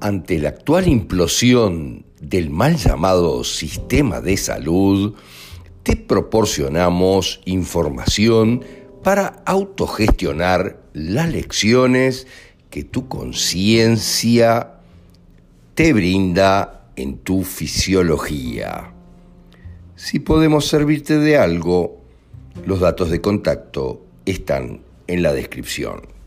ante 0.00 0.38
la 0.38 0.50
actual 0.50 0.88
implosión 0.88 2.04
del 2.20 2.50
mal 2.50 2.76
llamado 2.76 3.44
sistema 3.44 4.20
de 4.20 4.36
salud, 4.36 5.14
te 5.82 5.96
proporcionamos 5.96 7.40
información 7.44 8.64
para 9.02 9.42
autogestionar 9.46 10.80
las 10.92 11.30
lecciones 11.30 12.26
que 12.70 12.84
tu 12.84 13.08
conciencia 13.08 14.74
te 15.74 15.92
brinda 15.92 16.90
en 16.96 17.18
tu 17.18 17.44
fisiología. 17.44 18.92
Si 19.96 20.18
podemos 20.18 20.66
servirte 20.66 21.18
de 21.18 21.38
algo, 21.38 22.00
los 22.66 22.80
datos 22.80 23.10
de 23.10 23.20
contacto 23.20 24.04
están 24.26 24.82
en 25.06 25.22
la 25.22 25.32
descripción. 25.32 26.17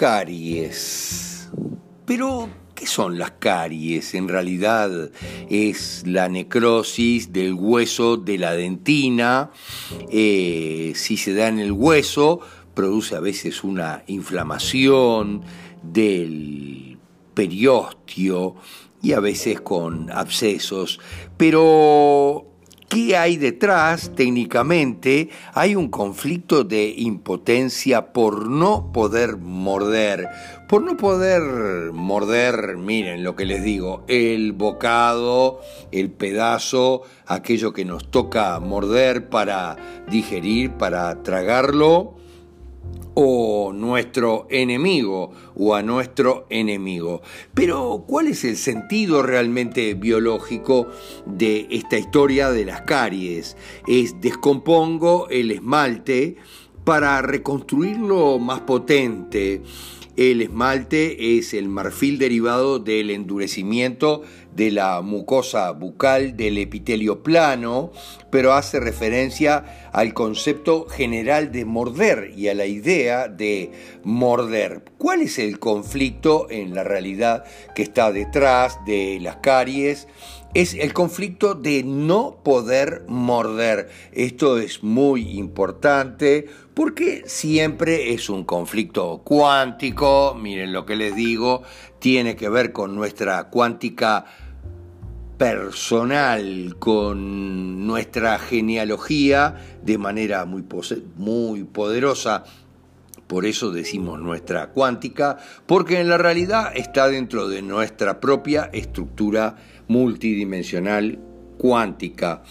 Caries. 0.00 1.50
Pero, 2.06 2.48
¿qué 2.74 2.86
son 2.86 3.18
las 3.18 3.32
caries? 3.32 4.14
En 4.14 4.28
realidad 4.28 5.10
es 5.50 6.04
la 6.06 6.30
necrosis 6.30 7.34
del 7.34 7.52
hueso 7.52 8.16
de 8.16 8.38
la 8.38 8.54
dentina. 8.54 9.50
Eh, 10.10 10.94
si 10.96 11.18
se 11.18 11.34
da 11.34 11.48
en 11.48 11.58
el 11.58 11.72
hueso, 11.72 12.40
produce 12.72 13.14
a 13.14 13.20
veces 13.20 13.62
una 13.62 14.02
inflamación 14.06 15.42
del 15.82 16.96
periósteo 17.34 18.56
y 19.02 19.12
a 19.12 19.20
veces 19.20 19.60
con 19.60 20.10
abscesos. 20.10 20.98
Pero 21.36 22.49
¿Qué 23.06 23.16
hay 23.16 23.38
detrás 23.38 24.12
técnicamente? 24.14 25.30
Hay 25.54 25.74
un 25.74 25.88
conflicto 25.88 26.64
de 26.64 26.94
impotencia 26.98 28.12
por 28.12 28.46
no 28.46 28.92
poder 28.92 29.38
morder. 29.38 30.28
Por 30.68 30.82
no 30.82 30.98
poder 30.98 31.92
morder, 31.92 32.76
miren 32.76 33.24
lo 33.24 33.36
que 33.36 33.46
les 33.46 33.64
digo, 33.64 34.04
el 34.06 34.52
bocado, 34.52 35.60
el 35.92 36.10
pedazo, 36.10 37.00
aquello 37.26 37.72
que 37.72 37.86
nos 37.86 38.10
toca 38.10 38.60
morder 38.60 39.30
para 39.30 39.76
digerir, 40.10 40.72
para 40.72 41.22
tragarlo 41.22 42.16
o 43.14 43.72
nuestro 43.72 44.46
enemigo 44.50 45.32
o 45.54 45.74
a 45.74 45.82
nuestro 45.82 46.46
enemigo. 46.48 47.22
Pero 47.54 48.04
¿cuál 48.06 48.28
es 48.28 48.44
el 48.44 48.56
sentido 48.56 49.22
realmente 49.22 49.94
biológico 49.94 50.88
de 51.26 51.66
esta 51.70 51.98
historia 51.98 52.50
de 52.50 52.64
las 52.64 52.82
caries? 52.82 53.56
Es 53.86 54.20
descompongo 54.20 55.28
el 55.28 55.50
esmalte 55.50 56.36
para 56.84 57.20
reconstruirlo 57.22 58.38
más 58.38 58.60
potente. 58.60 59.62
El 60.16 60.42
esmalte 60.42 61.38
es 61.38 61.54
el 61.54 61.68
marfil 61.68 62.18
derivado 62.18 62.78
del 62.80 63.10
endurecimiento 63.10 64.22
de 64.54 64.72
la 64.72 65.00
mucosa 65.02 65.70
bucal 65.70 66.36
del 66.36 66.58
epitelio 66.58 67.22
plano, 67.22 67.92
pero 68.30 68.52
hace 68.52 68.80
referencia 68.80 69.90
al 69.92 70.12
concepto 70.12 70.86
general 70.88 71.52
de 71.52 71.64
morder 71.64 72.32
y 72.36 72.48
a 72.48 72.54
la 72.54 72.66
idea 72.66 73.28
de 73.28 73.70
morder. 74.02 74.82
¿Cuál 74.98 75.22
es 75.22 75.38
el 75.38 75.58
conflicto 75.58 76.48
en 76.50 76.74
la 76.74 76.82
realidad 76.82 77.44
que 77.74 77.82
está 77.82 78.10
detrás 78.10 78.78
de 78.84 79.18
las 79.20 79.36
caries? 79.36 80.08
Es 80.54 80.74
el 80.74 80.92
conflicto 80.92 81.54
de 81.54 81.84
no 81.84 82.38
poder 82.42 83.04
morder. 83.06 83.88
Esto 84.12 84.58
es 84.58 84.82
muy 84.82 85.38
importante 85.38 86.46
porque 86.74 87.22
siempre 87.26 88.12
es 88.12 88.28
un 88.28 88.44
conflicto 88.44 89.22
cuántico, 89.24 90.34
miren 90.34 90.72
lo 90.72 90.86
que 90.86 90.96
les 90.96 91.14
digo, 91.14 91.62
tiene 91.98 92.36
que 92.36 92.48
ver 92.48 92.72
con 92.72 92.94
nuestra 92.94 93.44
cuántica 93.44 94.24
personal, 95.38 96.76
con 96.78 97.86
nuestra 97.86 98.38
genealogía 98.38 99.78
de 99.82 99.98
manera 99.98 100.44
muy, 100.44 100.64
muy 101.16 101.64
poderosa. 101.64 102.44
Por 103.26 103.46
eso 103.46 103.70
decimos 103.70 104.18
nuestra 104.18 104.70
cuántica, 104.70 105.38
porque 105.66 106.00
en 106.00 106.08
la 106.08 106.18
realidad 106.18 106.72
está 106.74 107.06
dentro 107.08 107.48
de 107.48 107.62
nuestra 107.62 108.18
propia 108.18 108.68
estructura 108.72 109.56
multidimensional 109.90 111.18
cuántica. 111.58 112.44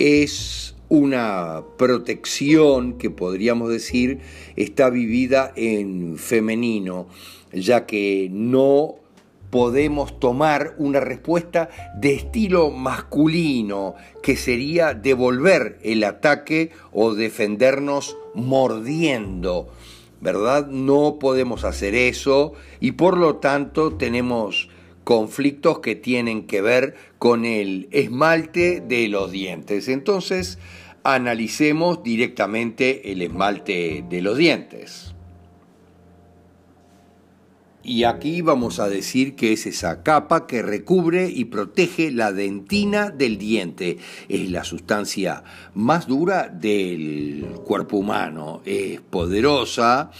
Es 0.00 0.74
una 0.88 1.62
protección 1.78 2.98
que 2.98 3.08
podríamos 3.08 3.70
decir 3.70 4.18
está 4.56 4.90
vivida 4.90 5.52
en 5.54 6.18
femenino, 6.18 7.06
ya 7.52 7.86
que 7.86 8.28
no 8.32 8.96
podemos 9.50 10.18
tomar 10.18 10.74
una 10.76 10.98
respuesta 10.98 11.68
de 11.96 12.14
estilo 12.14 12.72
masculino, 12.72 13.94
que 14.20 14.36
sería 14.36 14.92
devolver 14.92 15.78
el 15.84 16.02
ataque 16.02 16.72
o 16.90 17.14
defendernos 17.14 18.16
mordiendo. 18.34 19.68
¿Verdad? 20.20 20.66
No 20.66 21.18
podemos 21.20 21.64
hacer 21.64 21.94
eso 21.94 22.54
y 22.80 22.92
por 22.92 23.16
lo 23.18 23.36
tanto 23.36 23.94
tenemos 23.94 24.68
conflictos 25.04 25.80
que 25.80 25.94
tienen 25.94 26.46
que 26.46 26.62
ver 26.62 26.94
con 27.18 27.44
el 27.44 27.88
esmalte 27.90 28.80
de 28.80 29.08
los 29.08 29.30
dientes. 29.30 29.88
Entonces, 29.88 30.58
analicemos 31.04 32.02
directamente 32.02 33.12
el 33.12 33.22
esmalte 33.22 34.04
de 34.08 34.22
los 34.22 34.36
dientes. 34.36 35.14
Y 37.84 38.04
aquí 38.04 38.42
vamos 38.42 38.78
a 38.78 38.88
decir 38.88 39.34
que 39.34 39.52
es 39.52 39.66
esa 39.66 40.04
capa 40.04 40.46
que 40.46 40.62
recubre 40.62 41.28
y 41.28 41.46
protege 41.46 42.12
la 42.12 42.32
dentina 42.32 43.10
del 43.10 43.38
diente. 43.38 43.98
Es 44.28 44.48
la 44.50 44.62
sustancia 44.62 45.42
más 45.74 46.06
dura 46.06 46.48
del 46.48 47.44
cuerpo 47.64 47.96
humano. 47.96 48.62
Es 48.64 49.00
poderosa 49.00 50.12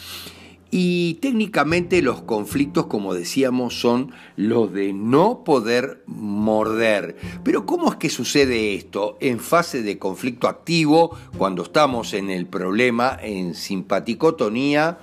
y 0.74 1.18
técnicamente 1.20 2.00
los 2.00 2.22
conflictos, 2.22 2.86
como 2.86 3.12
decíamos, 3.12 3.78
son 3.78 4.12
los 4.36 4.72
de 4.72 4.94
no 4.94 5.44
poder 5.44 6.02
morder. 6.06 7.16
Pero 7.44 7.66
¿cómo 7.66 7.90
es 7.90 7.96
que 7.96 8.08
sucede 8.08 8.74
esto? 8.74 9.18
En 9.20 9.38
fase 9.38 9.82
de 9.82 9.98
conflicto 9.98 10.48
activo, 10.48 11.14
cuando 11.36 11.62
estamos 11.64 12.14
en 12.14 12.30
el 12.30 12.46
problema, 12.46 13.18
en 13.22 13.54
simpaticotonía, 13.54 14.98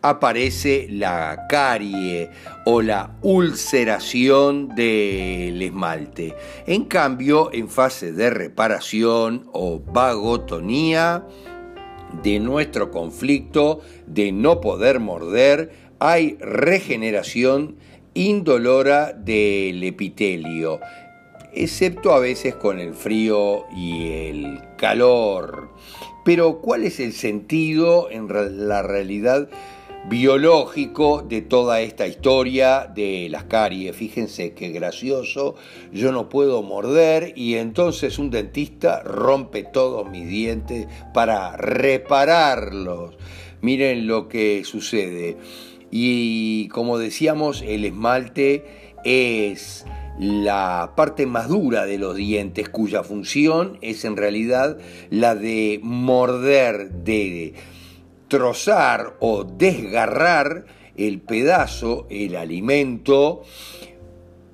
aparece 0.00 0.86
la 0.88 1.46
carie 1.48 2.30
o 2.64 2.80
la 2.80 3.16
ulceración 3.22 4.68
del 4.76 5.60
esmalte. 5.60 6.36
En 6.68 6.84
cambio, 6.84 7.50
en 7.52 7.68
fase 7.68 8.12
de 8.12 8.30
reparación 8.30 9.48
o 9.52 9.80
vagotonía, 9.80 11.26
de 12.22 12.40
nuestro 12.40 12.90
conflicto 12.90 13.80
de 14.06 14.32
no 14.32 14.60
poder 14.60 15.00
morder, 15.00 15.70
hay 15.98 16.36
regeneración 16.40 17.76
indolora 18.14 19.12
del 19.12 19.82
epitelio, 19.82 20.80
excepto 21.52 22.12
a 22.12 22.18
veces 22.18 22.54
con 22.54 22.78
el 22.78 22.94
frío 22.94 23.64
y 23.76 24.08
el 24.10 24.60
calor. 24.76 25.70
Pero 26.24 26.60
¿cuál 26.60 26.84
es 26.84 27.00
el 27.00 27.12
sentido 27.12 28.10
en 28.10 28.28
la 28.68 28.82
realidad 28.82 29.48
biológico 30.08 31.22
de 31.22 31.42
toda 31.42 31.80
esta 31.80 32.06
historia 32.06 32.90
de 32.92 33.28
las 33.30 33.44
caries. 33.44 33.94
Fíjense 33.94 34.52
qué 34.54 34.70
gracioso, 34.70 35.56
yo 35.92 36.12
no 36.12 36.28
puedo 36.28 36.62
morder 36.62 37.32
y 37.36 37.56
entonces 37.56 38.18
un 38.18 38.30
dentista 38.30 39.02
rompe 39.02 39.62
todos 39.62 40.08
mis 40.08 40.28
dientes 40.28 40.86
para 41.12 41.56
repararlos. 41.56 43.16
Miren 43.60 44.06
lo 44.06 44.28
que 44.28 44.64
sucede. 44.64 45.36
Y 45.90 46.68
como 46.68 46.98
decíamos, 46.98 47.62
el 47.66 47.84
esmalte 47.84 48.92
es 49.04 49.84
la 50.18 50.92
parte 50.96 51.26
más 51.26 51.48
dura 51.48 51.86
de 51.86 51.98
los 51.98 52.14
dientes 52.14 52.68
cuya 52.68 53.02
función 53.02 53.78
es 53.80 54.04
en 54.04 54.16
realidad 54.16 54.78
la 55.08 55.34
de 55.34 55.80
morder, 55.82 56.90
de 56.90 57.54
trozar 58.30 59.16
o 59.18 59.44
desgarrar 59.44 60.64
el 60.96 61.20
pedazo, 61.20 62.06
el 62.08 62.36
alimento, 62.36 63.42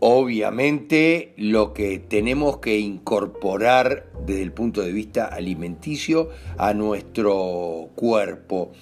obviamente 0.01 1.35
lo 1.37 1.75
que 1.75 1.99
tenemos 1.99 2.57
que 2.57 2.79
incorporar 2.79 4.07
desde 4.27 4.43
el 4.43 4.53
punto 4.53 4.81
de 4.81 4.93
vista 4.93 5.27
alimenticio 5.27 6.31
a 6.59 6.75
nuestro 6.75 7.91
cuerpo. 7.95 8.73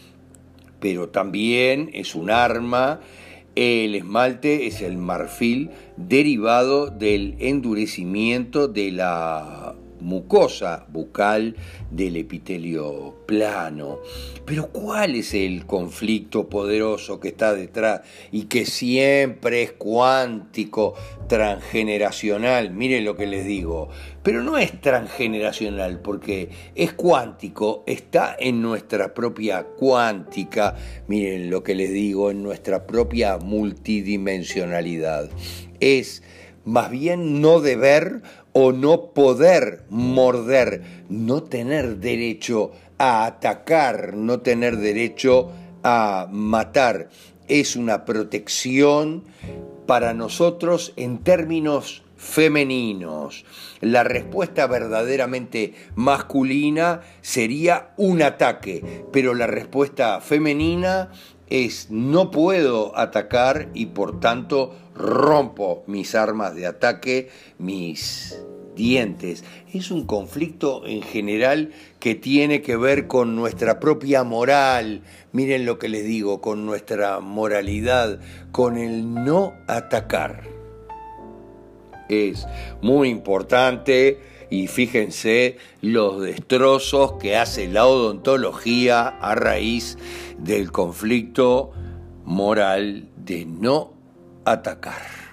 pero 0.80 1.08
también 1.08 1.90
es 1.94 2.14
un 2.14 2.30
arma. 2.30 3.00
El 3.54 3.94
esmalte 3.94 4.66
es 4.66 4.82
el 4.82 4.98
marfil 4.98 5.70
derivado 5.96 6.90
del 6.90 7.36
endurecimiento 7.38 8.68
de 8.68 8.92
la 8.92 9.74
mucosa 10.04 10.86
bucal 10.88 11.56
del 11.90 12.16
epitelio 12.16 13.16
plano. 13.26 14.00
Pero 14.44 14.68
¿cuál 14.68 15.14
es 15.14 15.32
el 15.32 15.64
conflicto 15.64 16.48
poderoso 16.48 17.18
que 17.18 17.28
está 17.28 17.54
detrás 17.54 18.02
y 18.30 18.44
que 18.44 18.66
siempre 18.66 19.62
es 19.62 19.72
cuántico, 19.72 20.94
transgeneracional? 21.26 22.70
Miren 22.70 23.04
lo 23.04 23.16
que 23.16 23.26
les 23.26 23.46
digo. 23.46 23.88
Pero 24.22 24.42
no 24.42 24.58
es 24.58 24.80
transgeneracional 24.80 26.00
porque 26.00 26.50
es 26.74 26.92
cuántico, 26.92 27.82
está 27.86 28.36
en 28.38 28.60
nuestra 28.60 29.14
propia 29.14 29.64
cuántica. 29.64 30.76
Miren 31.08 31.50
lo 31.50 31.62
que 31.62 31.74
les 31.74 31.92
digo, 31.92 32.30
en 32.30 32.42
nuestra 32.42 32.86
propia 32.86 33.38
multidimensionalidad. 33.38 35.30
Es 35.80 36.22
más 36.64 36.90
bien 36.90 37.40
no 37.40 37.60
deber 37.60 38.22
o 38.52 38.72
no 38.72 39.12
poder 39.12 39.84
morder, 39.90 40.82
no 41.08 41.42
tener 41.42 41.98
derecho 41.98 42.72
a 42.98 43.26
atacar, 43.26 44.14
no 44.14 44.40
tener 44.40 44.76
derecho 44.76 45.50
a 45.82 46.28
matar. 46.30 47.10
Es 47.48 47.76
una 47.76 48.04
protección 48.04 49.24
para 49.86 50.14
nosotros 50.14 50.92
en 50.96 51.18
términos 51.18 52.04
femeninos. 52.16 53.44
La 53.80 54.02
respuesta 54.02 54.66
verdaderamente 54.66 55.74
masculina 55.94 57.02
sería 57.20 57.92
un 57.98 58.22
ataque, 58.22 59.04
pero 59.12 59.34
la 59.34 59.46
respuesta 59.46 60.20
femenina 60.20 61.10
es 61.48 61.90
no 61.90 62.30
puedo 62.30 62.96
atacar 62.98 63.68
y 63.74 63.86
por 63.86 64.20
tanto 64.20 64.74
rompo 64.94 65.84
mis 65.86 66.14
armas 66.14 66.54
de 66.54 66.66
ataque, 66.66 67.30
mis 67.58 68.38
dientes. 68.74 69.44
Es 69.72 69.90
un 69.90 70.06
conflicto 70.06 70.86
en 70.86 71.02
general 71.02 71.72
que 72.00 72.14
tiene 72.14 72.62
que 72.62 72.76
ver 72.76 73.06
con 73.06 73.36
nuestra 73.36 73.80
propia 73.80 74.24
moral, 74.24 75.02
miren 75.32 75.64
lo 75.64 75.78
que 75.78 75.88
les 75.88 76.04
digo, 76.04 76.40
con 76.40 76.66
nuestra 76.66 77.20
moralidad, 77.20 78.20
con 78.52 78.76
el 78.76 79.12
no 79.14 79.54
atacar. 79.66 80.42
Es 82.08 82.46
muy 82.82 83.08
importante 83.08 84.33
y 84.54 84.68
fíjense 84.68 85.56
los 85.80 86.20
destrozos 86.20 87.14
que 87.14 87.36
hace 87.36 87.66
la 87.66 87.86
odontología 87.86 89.08
a 89.08 89.34
raíz 89.34 89.98
del 90.38 90.70
conflicto 90.70 91.72
moral 92.24 93.08
de 93.16 93.46
no 93.46 93.94
atacar. 94.44 95.23